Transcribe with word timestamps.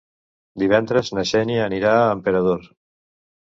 Divendres 0.61 1.11
na 1.17 1.25
Xènia 1.33 1.67
anirà 1.67 1.93
a 1.99 2.09
Emperador. 2.17 2.67